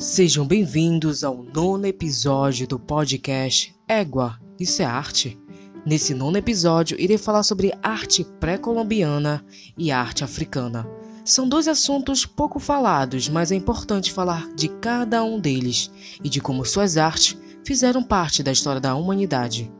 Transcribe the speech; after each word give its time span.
Sejam 0.00 0.46
bem-vindos 0.46 1.22
ao 1.22 1.42
nono 1.42 1.84
episódio 1.84 2.66
do 2.66 2.78
podcast 2.78 3.76
Égua, 3.86 4.40
Isso 4.58 4.80
é 4.80 4.86
Arte? 4.86 5.38
Nesse 5.84 6.14
nono 6.14 6.38
episódio, 6.38 6.98
irei 6.98 7.18
falar 7.18 7.42
sobre 7.42 7.74
arte 7.82 8.24
pré-colombiana 8.40 9.44
e 9.76 9.90
arte 9.90 10.24
africana. 10.24 10.88
São 11.22 11.46
dois 11.46 11.68
assuntos 11.68 12.24
pouco 12.24 12.58
falados, 12.58 13.28
mas 13.28 13.52
é 13.52 13.54
importante 13.54 14.10
falar 14.10 14.48
de 14.54 14.68
cada 14.68 15.22
um 15.22 15.38
deles 15.38 15.90
e 16.24 16.30
de 16.30 16.40
como 16.40 16.64
suas 16.64 16.96
artes 16.96 17.36
fizeram 17.62 18.02
parte 18.02 18.42
da 18.42 18.52
história 18.52 18.80
da 18.80 18.94
humanidade. 18.94 19.70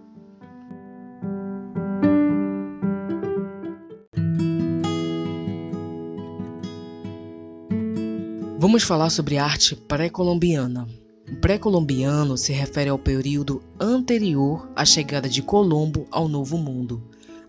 Vamos 8.61 8.82
falar 8.82 9.09
sobre 9.09 9.39
arte 9.39 9.75
pré-colombiana. 9.75 10.87
O 11.32 11.37
pré-colombiano 11.37 12.37
se 12.37 12.53
refere 12.53 12.91
ao 12.91 12.99
período 12.99 13.63
anterior 13.81 14.71
à 14.77 14.85
chegada 14.85 15.31
de 15.31 15.41
Colombo 15.41 16.07
ao 16.11 16.29
Novo 16.29 16.59
Mundo. 16.59 17.03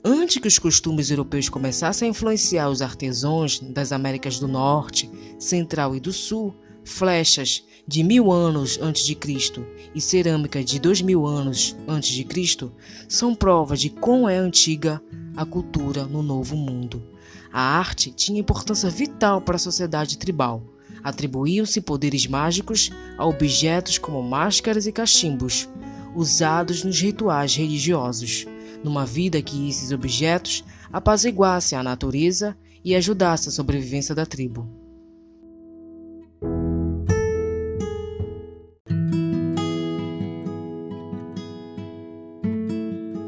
Antes 0.05 0.37
que 0.37 0.47
os 0.47 0.57
costumes 0.57 1.11
europeus 1.11 1.49
começassem 1.49 2.07
a 2.07 2.11
influenciar 2.11 2.69
os 2.69 2.81
artesãos 2.81 3.59
das 3.59 3.91
Américas 3.91 4.39
do 4.39 4.47
Norte, 4.47 5.11
Central 5.37 5.97
e 5.97 5.99
do 5.99 6.13
Sul, 6.13 6.55
flechas 6.85 7.61
de 7.85 8.03
mil 8.03 8.31
anos 8.31 8.79
antes 8.81 9.05
de 9.05 9.13
Cristo 9.13 9.67
e 9.93 9.99
cerâmica 9.99 10.63
de 10.63 10.79
dois 10.79 11.01
mil 11.01 11.27
anos 11.27 11.75
antes 11.89 12.11
de 12.11 12.23
Cristo 12.23 12.71
são 13.09 13.35
provas 13.35 13.81
de 13.81 13.89
quão 13.89 14.29
é 14.29 14.37
antiga 14.37 15.03
a 15.35 15.45
cultura 15.45 16.05
no 16.05 16.23
Novo 16.23 16.55
Mundo. 16.55 17.03
A 17.51 17.61
arte 17.61 18.13
tinha 18.13 18.39
importância 18.39 18.89
vital 18.89 19.41
para 19.41 19.57
a 19.57 19.59
sociedade 19.59 20.17
tribal 20.17 20.63
Atribuíam-se 21.03 21.81
poderes 21.81 22.27
mágicos 22.27 22.91
a 23.17 23.25
objetos 23.25 23.97
como 23.97 24.21
máscaras 24.21 24.85
e 24.85 24.91
cachimbos, 24.91 25.67
usados 26.15 26.83
nos 26.83 26.99
rituais 26.99 27.55
religiosos, 27.55 28.45
numa 28.83 29.05
vida 29.05 29.41
que 29.41 29.69
esses 29.69 29.91
objetos 29.91 30.63
apaziguassem 30.91 31.77
a 31.77 31.83
natureza 31.83 32.57
e 32.83 32.95
ajudassem 32.95 33.49
a 33.49 33.51
sobrevivência 33.51 34.13
da 34.13 34.25
tribo. 34.25 34.81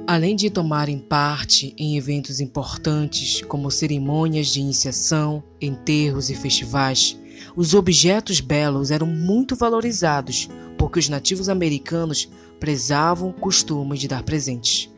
Além 0.06 0.36
de 0.36 0.48
tomarem 0.52 1.00
parte 1.00 1.74
em 1.76 1.98
eventos 1.98 2.40
importantes 2.40 3.42
como 3.42 3.72
cerimônias 3.72 4.48
de 4.50 4.60
iniciação, 4.60 5.44
enterros 5.60 6.30
e 6.30 6.36
festivais, 6.36 7.18
os 7.56 7.74
objetos 7.74 8.40
belos 8.40 8.92
eram 8.92 9.08
muito 9.08 9.56
valorizados 9.56 10.50
porque 10.78 11.00
os 11.00 11.10
nativos 11.10 11.50
americanos 11.50 12.30
prezavam 12.60 13.30
o 13.30 13.34
costume 13.34 13.98
de 13.98 14.08
dar 14.08 14.24
presentes. 14.24 14.90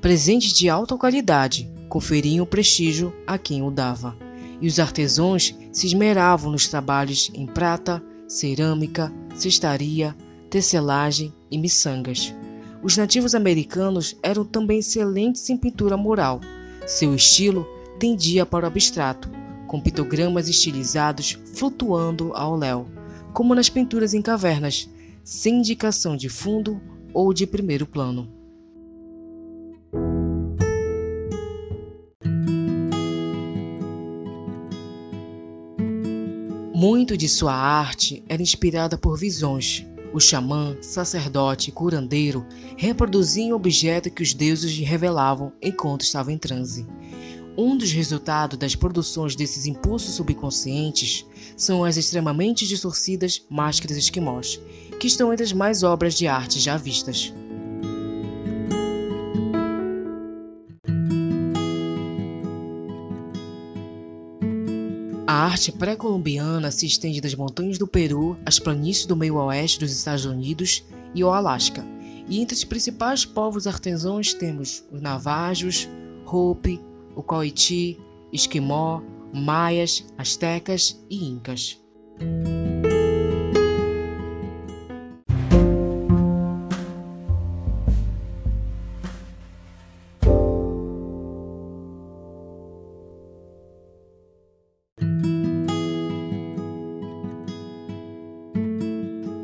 Presentes 0.00 0.52
de 0.52 0.68
alta 0.68 0.96
qualidade 0.96 1.70
conferiam 1.88 2.46
prestígio 2.46 3.12
a 3.26 3.36
quem 3.36 3.62
o 3.62 3.70
dava, 3.70 4.16
e 4.60 4.66
os 4.66 4.78
artesãos 4.78 5.54
se 5.72 5.86
esmeravam 5.86 6.52
nos 6.52 6.68
trabalhos 6.68 7.30
em 7.34 7.46
prata, 7.46 8.02
cerâmica, 8.26 9.12
cestaria, 9.34 10.14
tecelagem 10.48 11.32
e 11.50 11.58
miçangas. 11.58 12.34
Os 12.82 12.96
nativos 12.96 13.34
americanos 13.34 14.16
eram 14.22 14.44
também 14.44 14.78
excelentes 14.78 15.50
em 15.50 15.56
pintura 15.56 15.96
mural. 15.96 16.40
Seu 16.86 17.14
estilo 17.14 17.66
tendia 17.98 18.46
para 18.46 18.64
o 18.64 18.68
abstrato, 18.68 19.30
com 19.70 19.80
pictogramas 19.80 20.48
estilizados 20.48 21.38
flutuando 21.54 22.32
ao 22.34 22.56
léu, 22.56 22.88
como 23.32 23.54
nas 23.54 23.70
pinturas 23.70 24.12
em 24.12 24.20
cavernas, 24.20 24.90
sem 25.22 25.58
indicação 25.58 26.16
de 26.16 26.28
fundo 26.28 26.80
ou 27.14 27.32
de 27.32 27.46
primeiro 27.46 27.86
plano. 27.86 28.28
Muito 36.74 37.16
de 37.16 37.28
sua 37.28 37.54
arte 37.54 38.24
era 38.28 38.42
inspirada 38.42 38.98
por 38.98 39.16
visões. 39.16 39.86
O 40.12 40.18
xamã, 40.18 40.76
sacerdote 40.82 41.70
curandeiro 41.70 42.44
reproduziam 42.76 43.52
o 43.52 43.54
objeto 43.54 44.10
que 44.10 44.24
os 44.24 44.34
deuses 44.34 44.76
revelavam 44.78 45.52
enquanto 45.62 46.00
estava 46.00 46.32
em 46.32 46.38
transe. 46.38 46.84
Um 47.56 47.76
dos 47.76 47.92
resultados 47.92 48.58
das 48.58 48.74
produções 48.74 49.34
desses 49.34 49.66
impulsos 49.66 50.14
subconscientes 50.14 51.26
são 51.56 51.84
as 51.84 51.96
extremamente 51.96 52.66
distorcidas 52.66 53.44
máscaras 53.50 53.96
esquimós, 53.96 54.60
que 54.98 55.06
estão 55.06 55.32
entre 55.32 55.44
as 55.44 55.52
mais 55.52 55.82
obras 55.82 56.14
de 56.14 56.26
arte 56.26 56.58
já 56.58 56.76
vistas. 56.76 57.32
A 65.26 65.44
arte 65.44 65.70
pré-colombiana 65.70 66.70
se 66.70 66.86
estende 66.86 67.20
das 67.20 67.34
montanhas 67.34 67.78
do 67.78 67.86
Peru 67.86 68.36
às 68.44 68.58
planícies 68.58 69.06
do 69.06 69.14
meio 69.16 69.36
oeste 69.36 69.78
dos 69.78 69.92
Estados 69.92 70.24
Unidos 70.24 70.82
e 71.14 71.22
ao 71.22 71.32
Alasca. 71.32 71.84
E 72.28 72.40
entre 72.40 72.56
os 72.56 72.64
principais 72.64 73.24
povos 73.24 73.66
artesãos 73.66 74.34
temos 74.34 74.84
os 74.90 75.00
Navajos, 75.00 75.88
Hopi, 76.26 76.80
o 77.14 77.22
Coiti, 77.22 77.98
Esquimó, 78.32 79.02
Maias, 79.32 80.06
Astecas 80.18 81.04
e 81.10 81.24
Incas. 81.24 81.78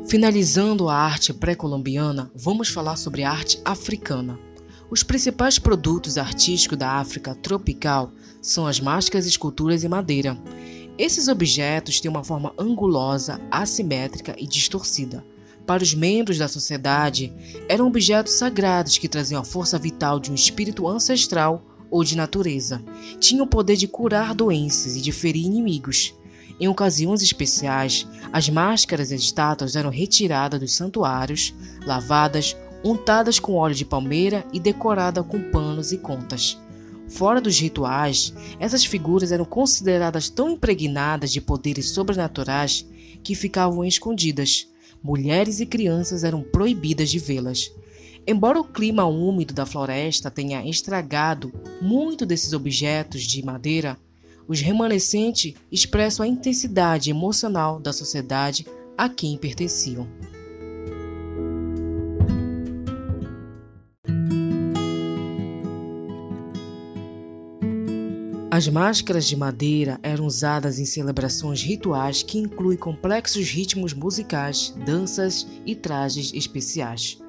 Finalizando 0.07 0.89
a 0.89 0.95
arte 0.95 1.33
pré-colombiana, 1.33 2.31
vamos 2.33 2.69
falar 2.69 2.95
sobre 2.95 3.23
a 3.23 3.31
arte 3.31 3.61
africana. 3.65 4.39
Os 4.89 5.03
principais 5.03 5.59
produtos 5.59 6.17
artísticos 6.17 6.77
da 6.77 6.91
África 6.91 7.35
tropical 7.35 8.13
são 8.41 8.65
as 8.65 8.79
máscaras, 8.79 9.25
esculturas 9.25 9.83
e 9.83 9.89
madeira. 9.89 10.37
Esses 10.97 11.27
objetos 11.27 11.99
têm 11.99 12.09
uma 12.09 12.23
forma 12.23 12.53
angulosa, 12.57 13.41
assimétrica 13.51 14.33
e 14.37 14.47
distorcida. 14.47 15.25
Para 15.65 15.83
os 15.83 15.93
membros 15.93 16.37
da 16.37 16.47
sociedade, 16.47 17.33
eram 17.67 17.87
objetos 17.87 18.33
sagrados 18.33 18.97
que 18.97 19.09
traziam 19.09 19.41
a 19.41 19.45
força 19.45 19.77
vital 19.77 20.21
de 20.21 20.31
um 20.31 20.35
espírito 20.35 20.87
ancestral 20.87 21.61
ou 21.91 22.01
de 22.01 22.15
natureza. 22.15 22.81
Tinham 23.19 23.45
o 23.45 23.49
poder 23.49 23.75
de 23.75 23.89
curar 23.89 24.33
doenças 24.33 24.95
e 24.95 25.01
de 25.01 25.11
ferir 25.11 25.45
inimigos. 25.45 26.15
Em 26.59 26.69
ocasiões 26.69 27.21
especiais, 27.21 28.07
as 28.31 28.49
máscaras 28.49 29.11
e 29.11 29.15
estátuas 29.15 29.75
eram 29.75 29.89
retiradas 29.89 30.59
dos 30.59 30.73
santuários, 30.73 31.53
lavadas, 31.85 32.55
untadas 32.83 33.39
com 33.39 33.55
óleo 33.55 33.75
de 33.75 33.85
palmeira 33.85 34.45
e 34.53 34.59
decorada 34.59 35.23
com 35.23 35.51
panos 35.51 35.91
e 35.91 35.97
contas. 35.97 36.57
Fora 37.07 37.39
dos 37.39 37.57
rituais, 37.59 38.33
essas 38.59 38.83
figuras 38.83 39.31
eram 39.31 39.45
consideradas 39.45 40.29
tão 40.29 40.49
impregnadas 40.49 41.31
de 41.31 41.39
poderes 41.39 41.89
sobrenaturais 41.89 42.85
que 43.23 43.33
ficavam 43.33 43.83
escondidas. 43.85 44.67
Mulheres 45.01 45.59
e 45.59 45.65
crianças 45.65 46.23
eram 46.23 46.41
proibidas 46.41 47.09
de 47.09 47.19
vê-las. 47.19 47.71
Embora 48.25 48.59
o 48.59 48.63
clima 48.63 49.05
úmido 49.05 49.53
da 49.53 49.65
floresta 49.65 50.29
tenha 50.29 50.67
estragado 50.67 51.53
muito 51.81 52.25
desses 52.25 52.51
objetos 52.51 53.23
de 53.23 53.43
madeira, 53.43 53.97
os 54.47 54.59
remanescentes 54.59 55.53
expressam 55.71 56.25
a 56.25 56.27
intensidade 56.27 57.09
emocional 57.09 57.79
da 57.79 57.93
sociedade 57.93 58.65
a 58.97 59.07
quem 59.07 59.37
pertenciam. 59.37 60.07
As 68.57 68.67
máscaras 68.67 69.27
de 69.27 69.37
madeira 69.37 69.99
eram 70.01 70.25
usadas 70.25 70.79
em 70.79 70.85
celebrações 70.85 71.61
rituais 71.61 72.23
que 72.23 72.39
incluem 72.39 72.75
complexos 72.75 73.47
ritmos 73.51 73.93
musicais, 73.93 74.73
danças 74.83 75.45
e 75.63 75.75
trajes 75.75 76.33
especiais. 76.33 77.19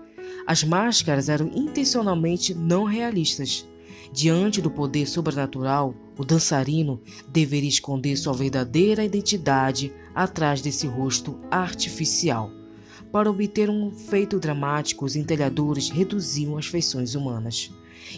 As 0.47 0.65
máscaras 0.65 1.29
eram 1.29 1.51
intencionalmente 1.55 2.55
não 2.55 2.85
realistas. 2.85 3.69
Diante 4.11 4.63
do 4.63 4.71
poder 4.71 5.07
sobrenatural, 5.07 5.95
o 6.17 6.25
dançarino 6.25 6.99
deveria 7.29 7.69
esconder 7.69 8.17
sua 8.17 8.33
verdadeira 8.33 9.05
identidade 9.05 9.93
atrás 10.15 10.63
desse 10.63 10.87
rosto 10.87 11.39
artificial. 11.51 12.58
Para 13.11 13.31
obter 13.31 13.71
um 13.71 13.91
feito 13.91 14.39
dramático, 14.39 15.05
os 15.05 15.17
entelhadores 15.17 15.89
reduziam 15.89 16.59
as 16.59 16.67
feições 16.67 17.15
humanas. 17.15 17.73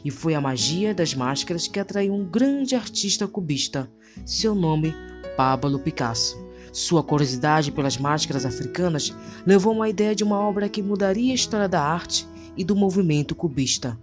E 0.04 0.10
foi 0.10 0.34
a 0.34 0.40
magia 0.40 0.92
das 0.92 1.14
máscaras 1.14 1.68
que 1.68 1.78
atraiu 1.78 2.12
um 2.12 2.24
grande 2.24 2.74
artista 2.74 3.26
cubista, 3.28 3.90
seu 4.26 4.54
nome 4.54 4.92
Pablo 5.36 5.78
Picasso. 5.78 6.36
Sua 6.72 7.02
curiosidade 7.02 7.70
pelas 7.70 7.98
máscaras 7.98 8.44
africanas 8.44 9.14
levou 9.46 9.74
uma 9.74 9.88
ideia 9.88 10.14
de 10.14 10.24
uma 10.24 10.38
obra 10.38 10.68
que 10.68 10.82
mudaria 10.82 11.32
a 11.32 11.34
história 11.34 11.68
da 11.68 11.82
arte 11.82 12.26
e 12.56 12.64
do 12.64 12.74
movimento 12.74 13.34
cubista. 13.34 13.98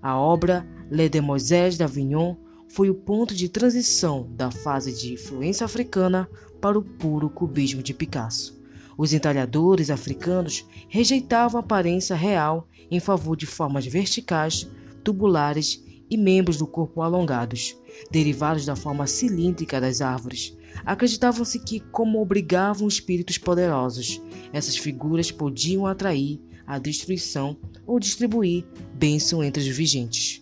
A 0.00 0.18
obra 0.18 0.66
Les 0.90 1.10
Demoiselles 1.10 1.78
d'Avignon 1.78 2.36
foi 2.68 2.90
o 2.90 2.94
ponto 2.94 3.34
de 3.34 3.48
transição 3.48 4.28
da 4.30 4.50
fase 4.50 4.92
de 4.92 5.12
influência 5.12 5.64
africana 5.64 6.28
para 6.60 6.78
o 6.78 6.82
puro 6.82 7.30
cubismo 7.30 7.82
de 7.82 7.94
Picasso. 7.94 8.61
Os 8.96 9.12
entalhadores 9.12 9.90
africanos 9.90 10.66
rejeitavam 10.88 11.60
a 11.60 11.64
aparência 11.64 12.14
real 12.14 12.68
em 12.90 13.00
favor 13.00 13.36
de 13.36 13.46
formas 13.46 13.86
verticais, 13.86 14.68
tubulares 15.02 15.82
e 16.10 16.16
membros 16.16 16.58
do 16.58 16.66
corpo 16.66 17.00
alongados, 17.00 17.74
derivados 18.10 18.66
da 18.66 18.76
forma 18.76 19.06
cilíndrica 19.06 19.80
das 19.80 20.02
árvores. 20.02 20.56
Acreditavam-se 20.84 21.58
que, 21.58 21.80
como 21.80 22.20
obrigavam 22.20 22.86
espíritos 22.86 23.38
poderosos, 23.38 24.20
essas 24.52 24.76
figuras 24.76 25.30
podiam 25.30 25.86
atrair 25.86 26.40
a 26.66 26.78
destruição 26.78 27.56
ou 27.86 27.98
distribuir 27.98 28.66
bênção 28.94 29.42
entre 29.42 29.62
os 29.62 29.68
vigentes. 29.68 30.41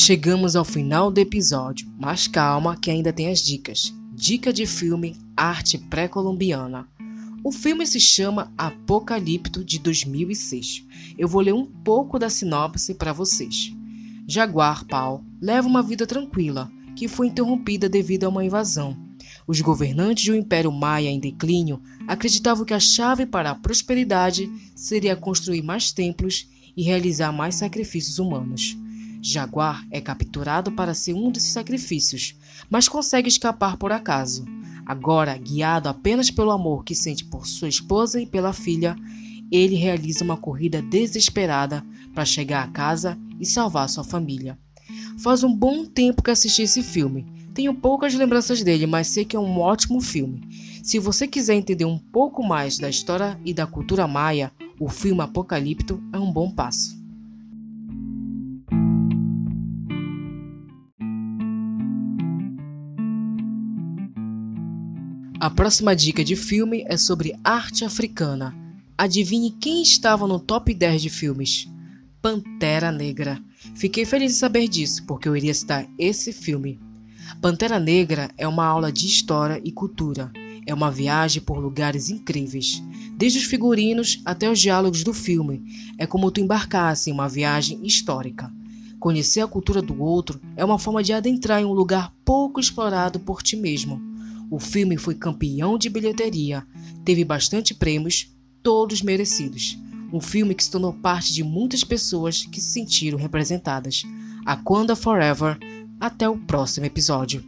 Chegamos 0.00 0.54
ao 0.54 0.64
final 0.64 1.10
do 1.10 1.18
episódio, 1.18 1.88
mas 1.98 2.28
calma 2.28 2.76
que 2.76 2.88
ainda 2.88 3.12
tem 3.12 3.28
as 3.30 3.40
dicas. 3.40 3.92
Dica 4.14 4.52
de 4.52 4.64
filme 4.64 5.16
Arte 5.36 5.76
Pré-Colombiana. 5.76 6.88
O 7.42 7.50
filme 7.50 7.84
se 7.84 7.98
chama 7.98 8.52
Apocalipto 8.56 9.64
de 9.64 9.80
2006. 9.80 10.86
Eu 11.18 11.26
vou 11.26 11.40
ler 11.40 11.52
um 11.52 11.66
pouco 11.66 12.16
da 12.16 12.30
sinopse 12.30 12.94
para 12.94 13.12
vocês. 13.12 13.72
Jaguar 14.24 14.84
Paul 14.86 15.24
leva 15.42 15.66
uma 15.66 15.82
vida 15.82 16.06
tranquila, 16.06 16.70
que 16.94 17.08
foi 17.08 17.26
interrompida 17.26 17.88
devido 17.88 18.22
a 18.22 18.28
uma 18.28 18.44
invasão. 18.44 18.96
Os 19.48 19.60
governantes 19.60 20.26
do 20.26 20.36
Império 20.36 20.70
Maia 20.70 21.10
em 21.10 21.18
declínio 21.18 21.82
acreditavam 22.06 22.64
que 22.64 22.72
a 22.72 22.80
chave 22.80 23.26
para 23.26 23.50
a 23.50 23.56
prosperidade 23.56 24.48
seria 24.76 25.16
construir 25.16 25.62
mais 25.62 25.90
templos 25.90 26.48
e 26.76 26.84
realizar 26.84 27.32
mais 27.32 27.56
sacrifícios 27.56 28.20
humanos. 28.20 28.78
Jaguar 29.28 29.86
é 29.90 30.00
capturado 30.00 30.72
para 30.72 30.94
ser 30.94 31.12
um 31.12 31.30
desses 31.30 31.52
sacrifícios, 31.52 32.34
mas 32.70 32.88
consegue 32.88 33.28
escapar 33.28 33.76
por 33.76 33.92
acaso. 33.92 34.46
Agora, 34.86 35.36
guiado 35.36 35.86
apenas 35.86 36.30
pelo 36.30 36.50
amor 36.50 36.82
que 36.82 36.94
sente 36.94 37.26
por 37.26 37.46
sua 37.46 37.68
esposa 37.68 38.18
e 38.20 38.26
pela 38.26 38.54
filha, 38.54 38.96
ele 39.52 39.74
realiza 39.74 40.24
uma 40.24 40.38
corrida 40.38 40.80
desesperada 40.80 41.84
para 42.14 42.24
chegar 42.24 42.64
a 42.64 42.68
casa 42.68 43.18
e 43.38 43.44
salvar 43.44 43.90
sua 43.90 44.02
família. 44.02 44.58
Faz 45.18 45.44
um 45.44 45.54
bom 45.54 45.84
tempo 45.84 46.22
que 46.22 46.30
assisti 46.30 46.62
esse 46.62 46.82
filme. 46.82 47.26
Tenho 47.52 47.74
poucas 47.74 48.14
lembranças 48.14 48.62
dele, 48.62 48.86
mas 48.86 49.08
sei 49.08 49.26
que 49.26 49.36
é 49.36 49.40
um 49.40 49.58
ótimo 49.58 50.00
filme. 50.00 50.40
Se 50.82 50.98
você 50.98 51.28
quiser 51.28 51.54
entender 51.54 51.84
um 51.84 51.98
pouco 51.98 52.42
mais 52.42 52.78
da 52.78 52.88
história 52.88 53.38
e 53.44 53.52
da 53.52 53.66
cultura 53.66 54.08
maia, 54.08 54.50
o 54.80 54.88
filme 54.88 55.20
Apocalipto 55.20 56.02
é 56.14 56.18
um 56.18 56.32
bom 56.32 56.50
passo. 56.50 56.97
A 65.48 65.50
próxima 65.50 65.96
dica 65.96 66.22
de 66.22 66.36
filme 66.36 66.84
é 66.88 66.98
sobre 66.98 67.34
arte 67.42 67.82
africana. 67.82 68.54
Adivinhe 68.98 69.50
quem 69.50 69.82
estava 69.82 70.26
no 70.26 70.38
top 70.38 70.74
10 70.74 71.00
de 71.00 71.08
filmes? 71.08 71.66
Pantera 72.20 72.92
Negra. 72.92 73.42
Fiquei 73.74 74.04
feliz 74.04 74.32
de 74.32 74.38
saber 74.38 74.68
disso, 74.68 75.06
porque 75.06 75.26
eu 75.26 75.34
iria 75.34 75.54
citar 75.54 75.88
esse 75.98 76.34
filme. 76.34 76.78
Pantera 77.40 77.80
Negra 77.80 78.30
é 78.36 78.46
uma 78.46 78.66
aula 78.66 78.92
de 78.92 79.06
história 79.06 79.58
e 79.64 79.72
cultura. 79.72 80.30
É 80.66 80.74
uma 80.74 80.90
viagem 80.90 81.40
por 81.40 81.58
lugares 81.58 82.10
incríveis. 82.10 82.82
Desde 83.16 83.38
os 83.38 83.46
figurinos 83.46 84.20
até 84.26 84.50
os 84.50 84.60
diálogos 84.60 85.02
do 85.02 85.14
filme. 85.14 85.64
É 85.96 86.06
como 86.06 86.30
tu 86.30 86.42
embarcasse 86.42 87.08
em 87.08 87.14
uma 87.14 87.26
viagem 87.26 87.86
histórica. 87.86 88.52
Conhecer 89.00 89.40
a 89.40 89.48
cultura 89.48 89.80
do 89.80 89.98
outro 90.02 90.38
é 90.56 90.62
uma 90.62 90.78
forma 90.78 91.02
de 91.02 91.14
adentrar 91.14 91.62
em 91.62 91.64
um 91.64 91.72
lugar 91.72 92.12
pouco 92.22 92.60
explorado 92.60 93.18
por 93.18 93.42
ti 93.42 93.56
mesmo. 93.56 94.07
O 94.50 94.58
filme 94.58 94.96
foi 94.96 95.14
campeão 95.14 95.76
de 95.78 95.88
bilheteria, 95.88 96.66
teve 97.04 97.24
bastante 97.24 97.74
prêmios, 97.74 98.34
todos 98.62 99.02
merecidos. 99.02 99.78
Um 100.12 100.20
filme 100.20 100.54
que 100.54 100.64
se 100.64 100.70
tornou 100.70 100.92
parte 100.92 101.32
de 101.32 101.44
muitas 101.44 101.84
pessoas 101.84 102.44
que 102.44 102.60
se 102.60 102.72
sentiram 102.72 103.18
representadas. 103.18 104.02
Aquanda 104.44 104.96
Forever. 104.96 105.58
Até 106.00 106.28
o 106.28 106.38
próximo 106.38 106.86
episódio. 106.86 107.44